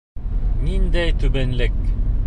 [0.69, 1.81] Ниндәй түбәнлек!